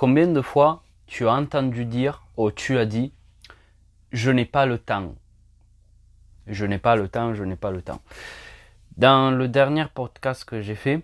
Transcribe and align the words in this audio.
Combien 0.00 0.28
de 0.28 0.40
fois 0.40 0.82
tu 1.06 1.28
as 1.28 1.34
entendu 1.34 1.84
dire, 1.84 2.22
ou 2.38 2.50
tu 2.50 2.78
as 2.78 2.86
dit, 2.86 3.12
je 4.12 4.30
n'ai 4.30 4.46
pas 4.46 4.64
le 4.64 4.78
temps? 4.78 5.14
Je 6.46 6.64
n'ai 6.64 6.78
pas 6.78 6.96
le 6.96 7.06
temps, 7.06 7.34
je 7.34 7.44
n'ai 7.44 7.54
pas 7.54 7.70
le 7.70 7.82
temps. 7.82 8.00
Dans 8.96 9.30
le 9.30 9.46
dernier 9.46 9.84
podcast 9.92 10.46
que 10.46 10.62
j'ai 10.62 10.74
fait, 10.74 11.02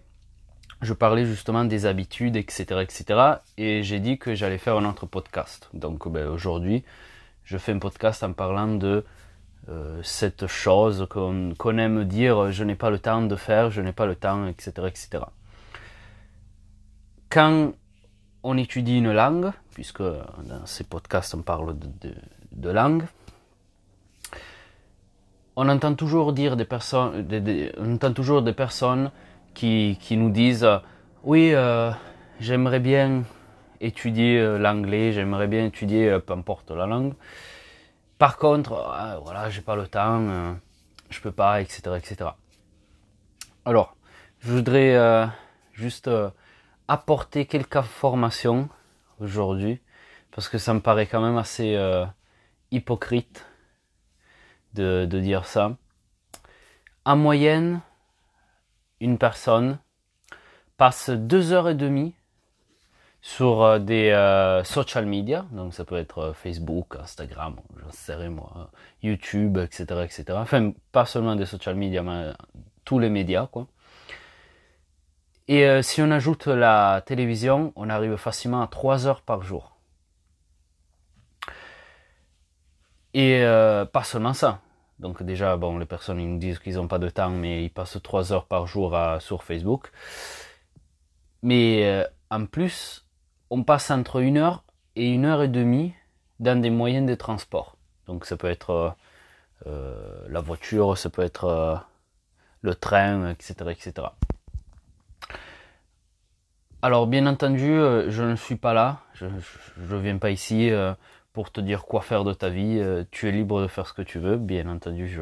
je 0.81 0.95
parlais 0.95 1.27
justement 1.27 1.67
des 1.67 1.85
habitudes, 1.85 2.37
etc., 2.37 2.81
etc. 2.81 3.21
Et 3.59 3.83
j'ai 3.83 4.01
dit 4.01 4.17
que 4.17 4.35
j'allais 4.35 4.57
faire 4.57 4.79
un 4.79 4.89
autre 4.89 5.05
podcast. 5.05 5.69
Donc 5.75 6.09
ben, 6.09 6.29
aujourd'hui, 6.29 6.83
je 7.45 7.59
fais 7.59 7.73
un 7.73 7.79
podcast 7.79 8.23
en 8.23 8.33
parlant 8.33 8.77
de 8.77 9.05
euh, 9.69 10.01
cette 10.03 10.47
chose 10.47 11.07
qu'on 11.11 11.79
aime 11.79 12.05
dire, 12.05 12.51
je 12.51 12.65
n'ai 12.65 12.77
pas 12.77 12.89
le 12.89 12.99
temps 12.99 13.21
de 13.21 13.37
faire, 13.37 13.71
je 13.71 13.83
n'ai 13.83 13.93
pas 13.93 14.07
le 14.07 14.17
temps, 14.17 14.47
etc., 14.47 14.73
etc. 14.87 15.25
Quand 17.29 17.75
on 18.49 18.57
étudie 18.57 18.99
une 18.99 19.13
langue, 19.13 19.51
puisque 19.75 20.03
dans 20.03 20.67
ces 20.67 20.85
podcasts 20.85 21.35
on 21.35 21.43
parle 21.43 21.77
de, 22.53 22.71
langue, 22.71 23.03
on 25.57 25.69
entend 25.69 25.95
toujours 25.95 26.33
dire 26.33 26.57
des 26.57 26.65
personnes, 26.65 27.27
on 27.77 27.95
entend 27.95 28.13
toujours 28.13 28.43
des 28.43 28.53
personnes 28.53 29.11
qui, 29.53 29.99
qui 30.01 30.17
nous 30.17 30.31
disent 30.31 30.69
oui, 31.25 31.51
euh, 31.55 31.91
j'aimerais 32.39 32.79
bien 32.79 33.25
étudier 33.81 34.39
euh, 34.39 34.59
l'anglais, 34.59 35.13
j'aimerais 35.13 35.49
bien 35.49 35.65
étudier 35.65 36.09
euh, 36.09 36.21
peu 36.21 36.35
importe 36.35 36.71
la 36.71 36.87
langue. 36.87 37.15
Par 38.17 38.37
contre, 38.37 38.71
voilà, 39.25 39.51
j'ai 39.51 39.61
pas 39.61 39.75
le 39.75 39.89
temps, 39.89 40.57
je 41.11 41.21
peux 41.21 41.33
pas, 41.33 41.61
etc., 41.61 41.83
etc. 41.99 42.31
Alors, 43.67 43.95
je 44.41 44.53
voudrais 44.53 45.29
juste 45.75 46.09
apporter 46.89 47.47
quelques 47.47 47.77
informations 47.77 48.69
aujourd'hui 49.21 49.81
parce 50.31 50.49
que 50.49 50.59
ça 50.59 50.75
me 50.75 50.81
paraît 50.81 51.07
quand 51.07 51.21
même 51.21 51.39
assez 51.39 51.79
hypocrite 52.71 53.47
de, 54.75 55.07
de 55.07 55.21
dire 55.21 55.47
ça. 55.47 55.77
En 57.05 57.17
moyenne, 57.17 57.81
une 59.01 59.19
personne 59.19 59.79
passe 60.77 61.11
deux 61.11 61.53
heures 61.53 61.69
et 61.69 61.75
demie 61.75 62.15
sur 63.21 63.63
euh, 63.63 63.79
des 63.79 64.11
euh, 64.11 64.63
social 64.63 65.05
media, 65.05 65.47
donc 65.51 65.75
ça 65.75 65.85
peut 65.85 65.97
être 65.97 66.19
euh, 66.19 66.33
Facebook, 66.33 66.97
Instagram, 66.97 67.57
j'en 67.83 67.91
sais 67.91 68.29
moi, 68.29 68.71
YouTube, 69.03 69.59
etc., 69.59 69.85
etc. 70.05 70.25
Enfin, 70.33 70.73
pas 70.93 71.07
seulement 71.07 71.35
des 71.35 71.47
social 71.47 71.75
media, 71.75 72.03
mais 72.03 72.33
tous 72.85 73.01
les 73.01 73.11
médias, 73.11 73.49
quoi. 73.49 73.67
Et 75.49 75.83
si 75.83 76.03
on 76.03 76.11
ajoute 76.11 76.49
la 76.49 77.03
télévision, 77.07 77.73
on 77.77 77.89
arrive 77.89 78.17
facilement 78.17 78.63
à 78.63 78.67
trois 78.67 79.07
heures 79.07 79.23
par 79.23 79.43
jour. 79.43 79.77
Et 83.15 83.43
pas 83.93 84.03
seulement 84.03 84.33
ça. 84.33 84.61
Donc 84.99 85.23
déjà, 85.23 85.57
bon, 85.57 85.79
les 85.79 85.87
personnes 85.87 86.19
ils 86.19 86.29
nous 86.29 86.39
disent 86.39 86.59
qu'ils 86.59 86.75
n'ont 86.75 86.89
pas 86.89 86.99
de 86.99 87.09
temps, 87.09 87.31
mais 87.31 87.65
ils 87.65 87.71
passent 87.71 87.99
trois 88.03 88.33
heures 88.33 88.47
par 88.47 88.67
jour 88.67 88.99
sur 89.21 89.45
Facebook. 89.45 89.93
Mais 91.43 92.05
en 92.31 92.47
plus, 92.47 93.07
on 93.51 93.63
passe 93.63 93.91
entre 93.91 94.21
une 94.21 94.39
heure 94.39 94.65
et 94.97 95.09
une 95.09 95.25
heure 95.25 95.43
et 95.43 95.49
demie 95.49 95.95
dans 96.41 96.61
des 96.61 96.71
moyens 96.71 97.07
de 97.07 97.15
transport. 97.15 97.77
Donc 98.07 98.25
ça 98.25 98.37
peut 98.37 98.49
être 98.49 98.71
euh, 98.71 98.91
euh, 99.67 100.27
la 100.29 100.41
voiture, 100.41 100.97
ça 100.99 101.11
peut 101.11 101.23
être 101.23 101.45
euh, 101.45 101.77
le 102.63 102.75
train, 102.75 103.31
etc., 103.31 103.55
etc. 103.71 104.09
Alors 106.83 107.07
bien 107.07 107.27
entendu, 107.27 107.69
je 107.69 108.23
ne 108.23 108.37
suis 108.37 108.57
pas 108.57 108.73
là, 108.75 109.01
je 109.15 109.27
ne 109.27 109.97
viens 109.99 110.19
pas 110.19 110.31
ici 110.31 110.71
pour 111.33 111.51
te 111.51 111.61
dire 111.61 111.85
quoi 111.85 112.01
faire 112.01 112.25
de 112.25 112.33
ta 112.33 112.49
vie. 112.49 112.81
tu 113.11 113.29
es 113.29 113.33
libre 113.33 113.63
de 113.63 113.67
faire 113.67 113.87
ce 113.87 113.93
que 113.93 114.03
tu 114.03 114.19
veux, 114.19 114.37
bien 114.37 114.69
entendu, 114.69 115.19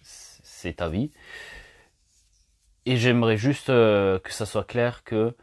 c'est 0.00 0.74
ta 0.74 0.88
vie. 0.88 1.10
Et 2.86 2.96
j'aimerais 2.96 3.36
juste 3.36 3.66
que 3.66 4.20
ça 4.28 4.46
soit 4.46 4.64
clair 4.64 5.04
que 5.04 5.34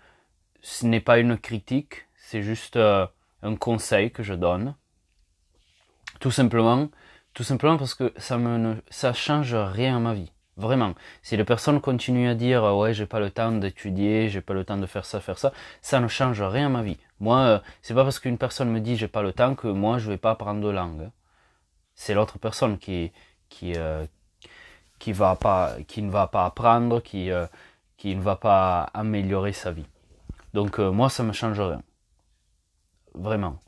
ce 0.61 0.85
n'est 0.85 1.01
pas 1.01 1.19
une 1.19 1.37
critique, 1.37 2.07
c'est 2.17 2.41
juste 2.41 2.75
euh, 2.75 3.07
un 3.41 3.55
conseil 3.55 4.11
que 4.11 4.21
je 4.21 4.33
donne. 4.33 4.75
Tout 6.19 6.31
simplement, 6.31 6.89
tout 7.33 7.43
simplement 7.43 7.77
parce 7.77 7.93
que 7.93 8.11
ça 8.17 8.37
me 8.37 8.75
ça 8.89 9.13
change 9.13 9.55
rien 9.55 9.95
à 9.95 9.99
ma 9.99 10.13
vie. 10.13 10.31
Vraiment. 10.57 10.93
Si 11.21 11.37
les 11.37 11.43
personnes 11.43 11.79
continuent 11.81 12.29
à 12.29 12.35
dire 12.35 12.63
ouais 12.75 12.93
j'ai 12.93 13.05
pas 13.05 13.19
le 13.19 13.29
temps 13.29 13.51
d'étudier, 13.51 14.27
j'ai 14.29 14.41
pas 14.41 14.53
le 14.53 14.65
temps 14.65 14.77
de 14.77 14.85
faire 14.87 15.05
ça, 15.05 15.19
faire 15.19 15.37
ça, 15.37 15.53
ça 15.81 15.99
ne 15.99 16.07
change 16.07 16.41
rien 16.41 16.67
à 16.67 16.69
ma 16.69 16.83
vie. 16.83 16.97
Moi, 17.19 17.39
euh, 17.39 17.59
c'est 17.81 17.93
pas 17.93 18.03
parce 18.03 18.19
qu'une 18.19 18.37
personne 18.37 18.69
me 18.71 18.79
dit 18.79 18.97
j'ai 18.97 19.07
pas 19.07 19.21
le 19.21 19.33
temps 19.33 19.55
que 19.55 19.67
moi 19.67 19.99
je 19.99 20.09
vais 20.09 20.17
pas 20.17 20.31
apprendre 20.31 20.61
de 20.61 20.69
langue. 20.69 21.09
C'est 21.95 22.13
l'autre 22.13 22.39
personne 22.39 22.77
qui 22.79 23.11
qui 23.49 23.73
euh, 23.75 24.05
qui 24.99 25.13
va 25.13 25.35
pas 25.35 25.75
qui 25.87 26.01
ne 26.01 26.09
va 26.11 26.27
pas 26.27 26.45
apprendre, 26.45 27.01
qui 27.01 27.29
qui 27.97 28.15
ne 28.15 28.21
va 28.21 28.35
pas 28.35 28.89
améliorer 28.93 29.53
sa 29.53 29.71
vie. 29.71 29.87
Donc 30.53 30.79
euh, 30.79 30.91
moi, 30.91 31.09
ça 31.09 31.23
me 31.23 31.33
change 31.33 31.59
rien. 31.59 31.83
Vraiment. 33.13 33.59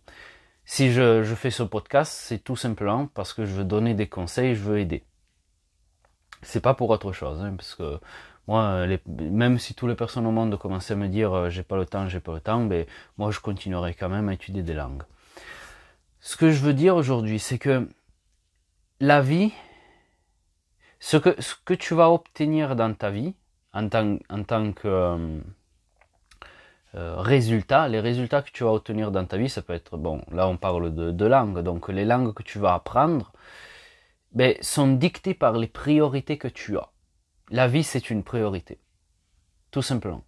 Si 0.65 0.91
je, 0.91 1.23
fais 1.35 1.51
ce 1.51 1.63
podcast, 1.63 2.13
c'est 2.13 2.39
tout 2.39 2.55
simplement 2.55 3.07
parce 3.07 3.33
que 3.33 3.45
je 3.45 3.53
veux 3.53 3.63
donner 3.63 3.95
des 3.95 4.07
conseils, 4.07 4.55
je 4.55 4.61
veux 4.61 4.79
aider. 4.79 5.03
C'est 6.41 6.61
pas 6.61 6.73
pour 6.73 6.89
autre 6.89 7.11
chose, 7.11 7.41
hein, 7.41 7.53
parce 7.55 7.75
que 7.75 7.99
moi, 8.47 8.85
même 9.07 9.59
si 9.59 9.73
toutes 9.75 9.89
les 9.89 9.95
personnes 9.95 10.25
au 10.25 10.31
monde 10.31 10.57
commençaient 10.57 10.93
à 10.93 10.97
me 10.97 11.07
dire 11.07 11.33
euh, 11.33 11.49
j'ai 11.49 11.63
pas 11.63 11.77
le 11.77 11.85
temps, 11.85 12.07
j'ai 12.07 12.19
pas 12.19 12.33
le 12.33 12.39
temps, 12.39 12.61
mais 12.61 12.85
ben, 12.85 12.87
moi 13.17 13.31
je 13.31 13.39
continuerai 13.39 13.93
quand 13.93 14.09
même 14.09 14.29
à 14.29 14.33
étudier 14.33 14.63
des 14.63 14.73
langues. 14.73 15.03
Ce 16.21 16.35
que 16.35 16.51
je 16.51 16.59
veux 16.61 16.73
dire 16.73 16.95
aujourd'hui, 16.95 17.39
c'est 17.39 17.59
que 17.59 17.87
la 18.99 19.21
vie, 19.21 19.51
ce 20.99 21.17
que, 21.17 21.39
ce 21.41 21.55
que 21.63 21.73
tu 21.73 21.93
vas 21.93 22.09
obtenir 22.09 22.75
dans 22.75 22.93
ta 22.93 23.09
vie, 23.09 23.35
en 23.73 23.87
tant, 23.87 24.17
en 24.29 24.43
tant 24.43 24.73
que, 24.73 24.87
euh, 24.87 25.39
euh, 26.95 27.15
résultats, 27.17 27.87
les 27.87 27.99
résultats 27.99 28.41
que 28.41 28.49
tu 28.51 28.63
vas 28.63 28.71
obtenir 28.71 29.11
dans 29.11 29.25
ta 29.25 29.37
vie, 29.37 29.47
ça 29.47 29.61
peut 29.61 29.73
être, 29.73 29.95
bon, 29.95 30.23
là 30.31 30.47
on 30.47 30.57
parle 30.57 30.93
de, 30.93 31.11
de 31.11 31.25
langue, 31.25 31.59
donc 31.59 31.87
les 31.89 32.03
langues 32.03 32.33
que 32.33 32.41
tu 32.41 32.57
vas 32.57 32.73
apprendre, 32.73 33.31
ben, 34.31 34.55
sont 34.61 34.93
dictées 34.93 35.33
par 35.33 35.53
les 35.53 35.67
priorités 35.67 36.37
que 36.37 36.47
tu 36.47 36.77
as. 36.77 36.91
La 37.49 37.67
vie, 37.67 37.83
c'est 37.83 38.09
une 38.09 38.23
priorité. 38.23 38.79
Tout 39.71 39.81
simplement. 39.81 40.23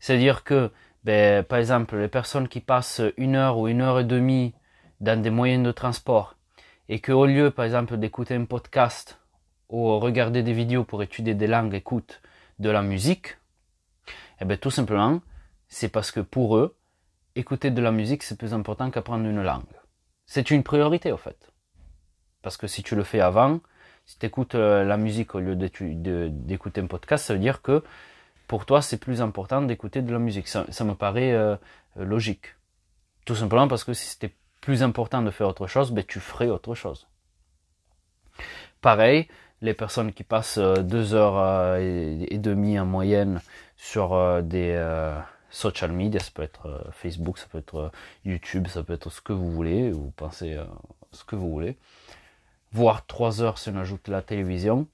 C'est-à-dire 0.00 0.44
que, 0.44 0.70
ben, 1.04 1.44
par 1.44 1.58
exemple, 1.58 1.96
les 1.96 2.08
personnes 2.08 2.48
qui 2.48 2.60
passent 2.60 3.02
une 3.16 3.36
heure 3.36 3.58
ou 3.58 3.68
une 3.68 3.82
heure 3.82 4.00
et 4.00 4.04
demie 4.04 4.54
dans 5.00 5.20
des 5.20 5.30
moyens 5.30 5.64
de 5.64 5.72
transport, 5.72 6.36
et 6.88 7.00
qu'au 7.00 7.26
lieu, 7.26 7.50
par 7.50 7.64
exemple, 7.64 7.96
d'écouter 7.96 8.34
un 8.34 8.44
podcast 8.44 9.20
ou 9.68 9.98
regarder 9.98 10.42
des 10.42 10.52
vidéos 10.52 10.84
pour 10.84 11.02
étudier 11.02 11.34
des 11.34 11.46
langues, 11.46 11.74
écoutent 11.74 12.20
de 12.58 12.70
la 12.70 12.82
musique, 12.82 13.38
eh 14.40 14.44
ben, 14.44 14.56
tout 14.56 14.70
simplement, 14.70 15.20
c'est 15.68 15.88
parce 15.88 16.10
que 16.10 16.20
pour 16.20 16.56
eux, 16.56 16.76
écouter 17.34 17.70
de 17.70 17.80
la 17.80 17.92
musique, 17.92 18.22
c'est 18.22 18.38
plus 18.38 18.54
important 18.54 18.90
qu'apprendre 18.90 19.26
une 19.26 19.42
langue. 19.42 19.62
C'est 20.26 20.50
une 20.50 20.62
priorité, 20.62 21.12
au 21.12 21.16
fait. 21.16 21.51
Parce 22.42 22.56
que 22.56 22.66
si 22.66 22.82
tu 22.82 22.96
le 22.96 23.04
fais 23.04 23.20
avant, 23.20 23.60
si 24.04 24.18
tu 24.18 24.26
écoutes 24.26 24.54
euh, 24.54 24.84
la 24.84 24.96
musique 24.96 25.34
au 25.34 25.40
lieu 25.40 25.56
d'écouter 25.56 26.80
un 26.80 26.86
podcast, 26.86 27.24
ça 27.24 27.34
veut 27.34 27.40
dire 27.40 27.62
que 27.62 27.82
pour 28.48 28.66
toi, 28.66 28.82
c'est 28.82 28.98
plus 28.98 29.22
important 29.22 29.62
d'écouter 29.62 30.02
de 30.02 30.12
la 30.12 30.18
musique. 30.18 30.48
Ça, 30.48 30.84
me 30.84 30.94
paraît 30.94 31.32
euh, 31.32 31.56
logique. 31.96 32.56
Tout 33.24 33.36
simplement 33.36 33.68
parce 33.68 33.84
que 33.84 33.94
si 33.94 34.06
c'était 34.06 34.34
plus 34.60 34.82
important 34.82 35.22
de 35.22 35.30
faire 35.30 35.48
autre 35.48 35.66
chose, 35.66 35.92
ben, 35.92 36.04
tu 36.04 36.20
ferais 36.20 36.48
autre 36.48 36.74
chose. 36.74 37.06
Pareil, 38.80 39.28
les 39.60 39.74
personnes 39.74 40.12
qui 40.12 40.24
passent 40.24 40.58
euh, 40.58 40.82
deux 40.82 41.14
heures 41.14 41.76
et 41.78 42.38
demie 42.38 42.78
en 42.78 42.86
moyenne 42.86 43.40
sur 43.76 44.42
des, 44.42 44.76
social 45.50 45.92
media, 45.92 46.20
ça 46.20 46.30
peut 46.34 46.42
être 46.42 46.90
Facebook, 46.92 47.38
ça 47.38 47.46
peut 47.50 47.58
être 47.58 47.92
YouTube, 48.24 48.66
ça 48.66 48.82
peut 48.82 48.94
être 48.94 49.10
ce 49.10 49.20
que 49.20 49.32
vous 49.32 49.50
voulez, 49.50 49.90
vous 49.90 50.10
pensez 50.16 50.58
ce 51.12 51.24
que 51.24 51.36
vous 51.36 51.50
voulez. 51.50 51.76
Voire 52.72 53.06
trois 53.06 53.42
heures 53.42 53.58
si 53.58 53.68
on 53.70 53.76
ajoute 53.76 54.08
la 54.08 54.22
télévision. 54.22 54.86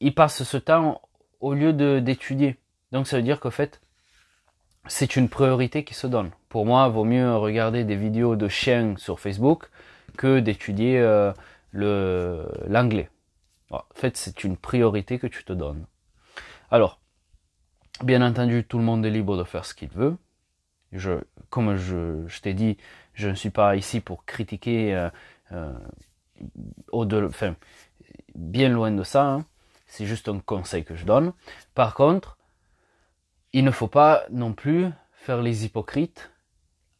Il 0.00 0.14
passe 0.14 0.42
ce 0.42 0.56
temps 0.56 1.00
au 1.40 1.54
lieu 1.54 1.72
d'étudier. 2.00 2.58
Donc 2.92 3.06
ça 3.06 3.16
veut 3.16 3.22
dire 3.22 3.40
qu'en 3.40 3.50
fait, 3.50 3.80
c'est 4.86 5.16
une 5.16 5.28
priorité 5.28 5.84
qui 5.84 5.94
se 5.94 6.06
donne. 6.06 6.30
Pour 6.48 6.66
moi, 6.66 6.86
il 6.88 6.92
vaut 6.92 7.04
mieux 7.04 7.36
regarder 7.36 7.84
des 7.84 7.96
vidéos 7.96 8.36
de 8.36 8.48
chiens 8.48 8.94
sur 8.96 9.20
Facebook 9.20 9.70
que 10.16 10.40
d'étudier 10.40 11.00
l'anglais. 11.72 13.08
En 13.70 13.82
fait, 13.94 14.16
c'est 14.16 14.44
une 14.44 14.56
priorité 14.56 15.18
que 15.18 15.26
tu 15.26 15.44
te 15.44 15.52
donnes. 15.52 15.86
Alors, 16.70 17.00
Bien 18.02 18.22
entendu, 18.22 18.64
tout 18.64 18.78
le 18.78 18.84
monde 18.84 19.06
est 19.06 19.10
libre 19.10 19.36
de 19.36 19.44
faire 19.44 19.64
ce 19.64 19.72
qu'il 19.72 19.88
veut. 19.88 20.16
Je, 20.92 21.12
comme 21.48 21.76
je, 21.76 22.26
je 22.26 22.40
t'ai 22.40 22.52
dit, 22.52 22.76
je 23.14 23.28
ne 23.28 23.34
suis 23.34 23.50
pas 23.50 23.76
ici 23.76 24.00
pour 24.00 24.24
critiquer 24.24 24.94
euh, 24.94 25.04
euh, 25.04 25.10
au 26.92 27.04
de, 27.04 27.26
enfin, 27.26 27.54
bien 28.34 28.68
loin 28.68 28.90
de 28.90 29.02
ça. 29.02 29.26
Hein. 29.26 29.44
C'est 29.86 30.06
juste 30.06 30.28
un 30.28 30.40
conseil 30.40 30.84
que 30.84 30.96
je 30.96 31.04
donne. 31.04 31.32
Par 31.74 31.94
contre, 31.94 32.36
il 33.52 33.64
ne 33.64 33.70
faut 33.70 33.88
pas 33.88 34.24
non 34.30 34.52
plus 34.52 34.88
faire 35.12 35.40
les 35.40 35.64
hypocrites 35.64 36.30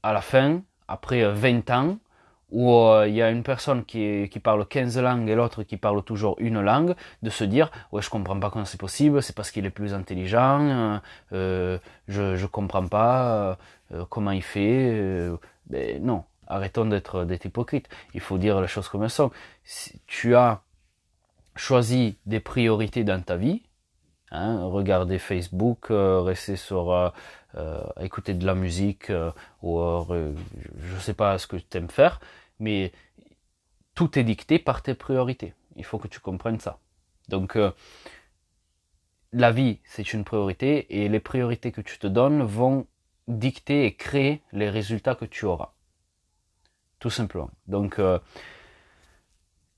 à 0.02 0.12
la 0.12 0.20
fin, 0.20 0.62
après 0.86 1.28
20 1.32 1.70
ans, 1.70 1.98
où 2.50 2.72
euh, 2.72 3.08
il 3.08 3.14
y 3.14 3.22
a 3.22 3.30
une 3.30 3.42
personne 3.42 3.84
qui, 3.84 4.28
qui 4.30 4.38
parle 4.38 4.66
15 4.66 4.98
langues 5.00 5.28
et 5.28 5.34
l'autre 5.34 5.64
qui 5.64 5.76
parle 5.76 6.02
toujours 6.04 6.36
une 6.38 6.60
langue, 6.60 6.94
de 7.22 7.30
se 7.30 7.42
dire 7.42 7.70
ouais 7.90 8.00
je 8.00 8.10
comprends 8.10 8.38
pas 8.38 8.50
comment 8.50 8.64
c'est 8.64 8.78
possible, 8.78 9.22
c'est 9.22 9.34
parce 9.34 9.50
qu'il 9.50 9.66
est 9.66 9.70
plus 9.70 9.92
intelligent, 9.94 10.60
euh, 10.60 10.98
euh 11.32 11.78
je 12.06 12.36
je 12.36 12.46
comprends 12.46 12.86
pas 12.86 13.58
euh, 13.92 14.04
comment 14.08 14.30
il 14.30 14.42
fait, 14.42 15.30
ben 15.66 16.04
non, 16.04 16.24
arrêtons 16.46 16.86
d'être 16.86 17.24
d'être 17.24 17.44
hypocrite. 17.44 17.88
Il 18.14 18.20
faut 18.20 18.38
dire 18.38 18.60
les 18.60 18.68
choses 18.68 18.88
comme 18.88 19.02
elles 19.02 19.10
sont. 19.10 19.30
Tu 20.06 20.34
as 20.34 20.62
choisi 21.56 22.18
des 22.26 22.40
priorités 22.40 23.04
dans 23.04 23.22
ta 23.22 23.36
vie, 23.36 23.62
hein, 24.30 24.64
regarder 24.64 25.18
Facebook, 25.18 25.86
rester 25.90 26.56
sur 26.56 27.12
écouter 28.00 28.34
de 28.34 28.44
la 28.44 28.54
musique 28.54 29.12
ou 29.62 29.80
je 30.10 30.98
sais 30.98 31.14
pas 31.14 31.38
ce 31.38 31.46
que 31.46 31.56
tu 31.56 31.78
aimes 31.78 31.90
faire, 31.90 32.20
mais 32.58 32.92
tout 33.94 34.18
est 34.18 34.24
dicté 34.24 34.58
par 34.58 34.82
tes 34.82 34.94
priorités. 34.94 35.54
Il 35.76 35.84
faut 35.84 35.98
que 35.98 36.08
tu 36.08 36.20
comprennes 36.20 36.60
ça. 36.60 36.78
Donc, 37.28 37.56
euh, 37.56 37.70
la 39.32 39.50
vie, 39.50 39.80
c'est 39.84 40.12
une 40.12 40.24
priorité 40.24 41.02
et 41.02 41.08
les 41.08 41.20
priorités 41.20 41.72
que 41.72 41.80
tu 41.80 41.98
te 41.98 42.06
donnes 42.06 42.42
vont 42.42 42.86
dicter 43.26 43.86
et 43.86 43.94
créer 43.94 44.42
les 44.52 44.70
résultats 44.70 45.14
que 45.14 45.24
tu 45.24 45.46
auras. 45.46 45.72
Tout 47.04 47.10
simplement. 47.10 47.50
Donc, 47.66 47.98
euh, 47.98 48.18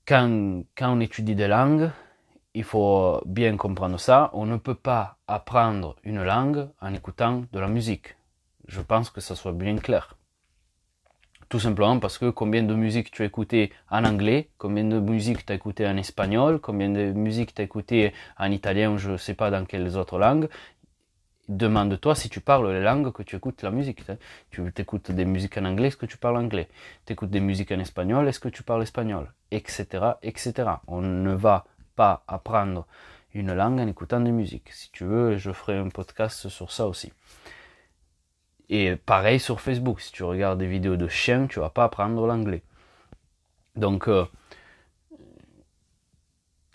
quand, 0.07 0.63
quand 0.77 0.95
on 0.95 1.01
étudie 1.01 1.35
des 1.35 1.49
langues, 1.49 1.89
il 2.53 2.63
faut 2.63 3.21
bien 3.25 3.57
comprendre 3.57 3.99
ça. 3.99 4.29
On 4.31 4.45
ne 4.45 4.55
peut 4.55 4.75
pas 4.75 5.17
apprendre 5.27 5.97
une 6.05 6.23
langue 6.23 6.69
en 6.79 6.93
écoutant 6.93 7.43
de 7.51 7.59
la 7.59 7.67
musique. 7.67 8.15
Je 8.69 8.79
pense 8.79 9.09
que 9.09 9.19
ça 9.19 9.35
soit 9.35 9.51
bien 9.51 9.75
clair. 9.75 10.15
Tout 11.49 11.59
simplement 11.59 11.99
parce 11.99 12.17
que 12.17 12.29
combien 12.29 12.63
de 12.63 12.73
musique 12.73 13.11
tu 13.11 13.23
as 13.23 13.25
écouté 13.25 13.73
en 13.89 14.05
anglais, 14.05 14.49
combien 14.57 14.85
de 14.85 14.99
musique 15.01 15.45
tu 15.45 15.51
as 15.51 15.55
écouté 15.55 15.85
en 15.85 15.97
espagnol, 15.97 16.59
combien 16.59 16.89
de 16.89 17.11
musique 17.11 17.53
tu 17.53 17.61
as 17.61 17.65
écouté 17.65 18.13
en 18.37 18.51
italien 18.51 18.91
ou 18.91 18.97
je 18.97 19.11
ne 19.11 19.17
sais 19.17 19.33
pas 19.33 19.51
dans 19.51 19.65
quelles 19.65 19.97
autres 19.97 20.17
langues. 20.17 20.47
Demande-toi 21.49 22.13
si 22.13 22.27
tu 22.29 22.41
parles 22.41 22.69
les 22.73 22.81
langues 22.81 23.11
que 23.13 23.23
tu 23.23 23.37
écoutes 23.37 23.61
la 23.61 23.71
musique. 23.71 24.03
Tu 24.51 24.61
écoutes 24.77 25.11
des 25.11 25.23
musiques 25.23 25.57
en 25.57 25.63
anglais, 25.63 25.87
est-ce 25.87 25.97
que 25.97 26.05
tu 26.05 26.17
parles 26.17 26.37
anglais? 26.37 26.67
Tu 27.05 27.13
écoutes 27.13 27.29
des 27.29 27.39
musiques 27.39 27.71
en 27.71 27.79
espagnol, 27.79 28.27
est-ce 28.27 28.41
que 28.41 28.49
tu 28.49 28.63
parles 28.63 28.83
espagnol? 28.83 29.31
Etc. 29.51 29.85
etc. 30.23 30.53
On 30.87 31.01
ne 31.01 31.33
va 31.33 31.65
pas 31.95 32.23
apprendre 32.27 32.85
une 33.33 33.53
langue 33.53 33.79
en 33.79 33.87
écoutant 33.87 34.19
des 34.19 34.31
musiques. 34.31 34.71
Si 34.73 34.91
tu 34.91 35.05
veux, 35.05 35.37
je 35.37 35.51
ferai 35.51 35.77
un 35.77 35.89
podcast 35.89 36.49
sur 36.49 36.71
ça 36.71 36.87
aussi. 36.87 37.13
Et 38.69 38.97
pareil 38.97 39.39
sur 39.39 39.61
Facebook, 39.61 40.01
si 40.01 40.11
tu 40.11 40.23
regardes 40.23 40.59
des 40.59 40.67
vidéos 40.67 40.97
de 40.97 41.07
chiens, 41.07 41.47
tu 41.47 41.59
vas 41.59 41.69
pas 41.69 41.85
apprendre 41.85 42.27
l'anglais. 42.27 42.61
Donc, 43.77 44.09
euh, 44.09 44.25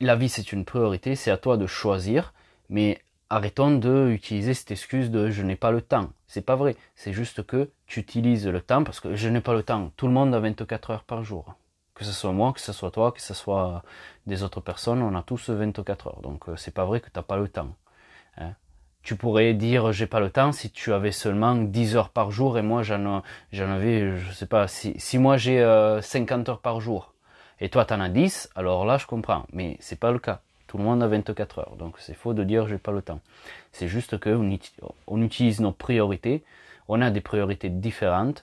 la 0.01 0.17
vie 0.17 0.31
c'est 0.31 0.53
une 0.53 0.65
priorité, 0.65 1.15
c'est 1.15 1.31
à 1.31 1.37
toi 1.37 1.59
de 1.59 1.67
choisir, 1.67 2.33
mais 2.71 3.03
arrêtons 3.33 3.79
de 3.79 4.11
utiliser 4.11 4.53
cette 4.53 4.71
excuse 4.71 5.11
de 5.11 5.31
je 5.31 5.43
n'ai 5.43 5.57
pas 5.57 5.71
le 5.71 5.81
temps. 5.81 6.11
C'est 6.27 6.43
pas 6.43 6.55
vrai, 6.55 6.77
c'est 6.95 7.15
juste 7.15 7.43
que 7.47 7.71
tu 7.87 8.01
utilises 8.01 8.47
le 8.47 8.61
temps 8.61 8.85
parce 8.85 9.01
que 9.01 9.17
je 9.17 9.29
n'ai 9.29 9.41
pas 9.41 9.55
le 9.55 9.63
temps. 9.63 9.91
Tout 9.97 10.07
le 10.07 10.13
monde 10.13 10.35
a 10.35 10.41
24 10.41 10.91
heures 10.91 11.05
par 11.05 11.25
jour. 11.25 11.55
Que 11.95 12.05
ce 12.05 12.13
soit 12.13 12.33
moi, 12.33 12.53
que 12.53 12.61
ce 12.61 12.73
soit 12.73 12.91
toi, 12.91 13.11
que 13.13 13.23
ce 13.23 13.35
soit 13.35 13.83
des 14.27 14.43
autres 14.43 14.61
personnes, 14.61 15.03
on 15.03 15.15
a 15.15 15.23
tous 15.23 15.49
24 15.49 16.07
heures. 16.09 16.21
Donc 16.23 16.49
euh, 16.49 16.57
c'est 16.57 16.75
pas 16.75 16.85
vrai 16.85 17.01
que 17.01 17.07
tu 17.07 17.13
n'as 17.17 17.23
pas 17.23 17.37
le 17.39 17.49
temps. 17.49 17.75
Hein 18.37 18.53
tu 19.03 19.17
pourrais 19.17 19.53
dire 19.55 19.93
j'ai 19.93 20.07
pas 20.07 20.21
le 20.21 20.31
temps 20.31 20.53
si 20.53 20.71
tu 20.71 20.93
avais 20.93 21.11
seulement 21.11 21.57
10 21.57 21.97
heures 21.97 22.11
par 22.11 22.31
jour 22.31 22.57
et 22.57 22.63
moi 22.63 22.83
j'en 22.83 23.23
avais 23.53 24.17
je 24.17 24.33
sais 24.33 24.47
pas 24.47 24.69
si, 24.69 24.95
moi 25.19 25.37
j'ai 25.37 25.59
50 26.01 26.49
euh, 26.49 26.53
heures 26.53 26.61
par 26.61 26.81
jour 26.81 27.13
et 27.61 27.69
toi 27.69 27.85
tu 27.85 27.95
en 27.95 28.01
as 28.01 28.09
10 28.09 28.51
alors 28.55 28.85
là 28.85 28.99
je 28.99 29.07
comprends 29.07 29.45
mais 29.53 29.77
c'est 29.81 29.99
pas 29.99 30.13
le 30.13 30.21
cas 30.21 30.41
tout 30.73 30.79
le 30.79 30.85
monde 30.85 31.03
a 31.03 31.07
24 31.07 31.59
heures. 31.59 31.77
Donc 31.77 31.97
c'est 31.99 32.15
faux 32.15 32.33
de 32.33 32.45
dire 32.45 32.67
j'ai 32.67 32.79
pas 32.79 32.93
le 32.93 33.03
temps. 33.03 33.21
C'est 33.73 33.89
juste 33.89 34.19
que 34.19 34.31
on, 35.07 35.21
utilise 35.21 35.61
nos 35.61 35.71
priorités. 35.71 36.43
On 36.89 37.03
a 37.03 37.11
des 37.11 37.21
priorités 37.21 37.69
différentes 37.69 38.43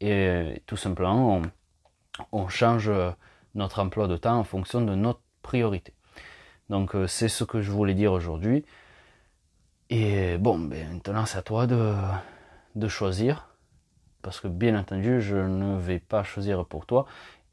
et 0.00 0.10
euh, 0.10 0.56
tout 0.66 0.76
simplement 0.76 1.36
on, 1.36 1.42
on 2.32 2.48
change 2.48 2.90
notre 3.54 3.78
emploi 3.78 4.08
de 4.08 4.16
temps 4.16 4.40
en 4.40 4.42
fonction 4.42 4.80
de 4.80 4.96
notre 4.96 5.20
priorité. 5.42 5.92
Donc 6.68 6.96
euh, 6.96 7.06
c'est 7.06 7.28
ce 7.28 7.44
que 7.44 7.60
je 7.62 7.70
voulais 7.70 7.94
dire 7.94 8.12
aujourd'hui. 8.12 8.64
Et 9.88 10.36
bon, 10.36 10.58
ben, 10.58 10.94
maintenant 10.94 11.26
c'est 11.26 11.38
à 11.38 11.42
toi 11.42 11.68
de, 11.68 11.94
de 12.74 12.88
choisir. 12.88 13.54
Parce 14.22 14.40
que 14.40 14.48
bien 14.48 14.76
entendu, 14.76 15.20
je 15.20 15.36
ne 15.36 15.78
vais 15.78 16.00
pas 16.00 16.24
choisir 16.24 16.64
pour 16.66 16.86
toi. 16.86 17.06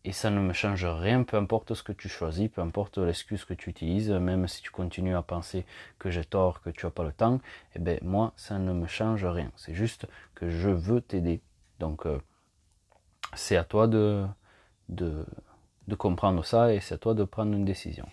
Et 0.08 0.12
ça 0.12 0.30
ne 0.30 0.40
me 0.40 0.54
change 0.54 0.86
rien, 0.86 1.24
peu 1.24 1.36
importe 1.36 1.74
ce 1.74 1.82
que 1.82 1.92
tu 1.92 2.10
choisis, 2.10 2.48
peu 2.48 2.62
importe 2.62 3.00
l'excuse 3.00 3.44
que 3.44 3.56
tu 3.56 3.72
utilises, 3.72 4.12
même 4.12 4.48
si 4.48 4.62
tu 4.62 4.70
continues 4.70 5.16
à 5.16 5.24
penser 5.24 5.66
que 5.98 6.12
j'ai 6.12 6.24
tort, 6.24 6.62
que 6.62 6.70
tu 6.70 6.86
n'as 6.86 6.92
pas 6.92 7.04
le 7.04 7.12
temps, 7.12 7.42
eh 7.76 7.80
ben 7.80 7.98
moi, 8.04 8.32
ça 8.38 8.60
ne 8.60 8.72
me 8.72 8.86
change 8.86 9.26
rien. 9.26 9.52
C'est 9.56 9.74
juste 9.74 10.06
que 10.36 10.48
je 10.48 10.70
veux 10.70 11.02
t'aider. 11.02 11.42
Donc, 11.80 12.06
euh, 12.06 12.20
c'est 13.34 13.58
à 13.58 13.64
toi 13.64 13.88
de, 13.88 14.28
de 14.90 15.96
comprendre 15.96 16.46
ça 16.46 16.72
et 16.72 16.82
c'est 16.82 16.94
à 16.94 16.98
toi 17.00 17.16
de 17.16 17.24
prendre 17.24 17.54
une 17.54 17.66
décision. 17.66 18.06